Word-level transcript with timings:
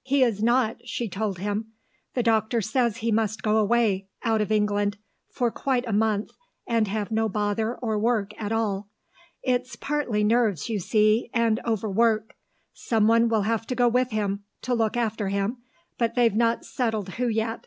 "He 0.00 0.22
is 0.22 0.42
not," 0.42 0.78
she 0.88 1.06
told 1.06 1.36
him. 1.36 1.72
"The 2.14 2.22
doctor 2.22 2.62
says 2.62 2.96
he 2.96 3.12
must 3.12 3.42
go 3.42 3.58
away 3.58 4.08
out 4.22 4.40
of 4.40 4.50
England 4.50 4.96
for 5.30 5.50
quite 5.50 5.86
a 5.86 5.92
month, 5.92 6.30
and 6.66 6.88
have 6.88 7.10
no 7.10 7.28
bother 7.28 7.76
or 7.82 7.98
work 7.98 8.32
at 8.42 8.52
all. 8.52 8.88
It's 9.42 9.76
partly 9.76 10.24
nerves, 10.24 10.70
you 10.70 10.78
see, 10.80 11.28
and 11.34 11.60
over 11.66 11.90
work. 11.90 12.36
Someone 12.72 13.28
will 13.28 13.42
have 13.42 13.66
to 13.66 13.74
go 13.74 13.86
with 13.86 14.12
him, 14.12 14.44
to 14.62 14.72
look 14.72 14.96
after 14.96 15.28
him, 15.28 15.58
but 15.98 16.14
they've 16.14 16.34
not 16.34 16.64
settled 16.64 17.10
who 17.20 17.28
yet. 17.28 17.66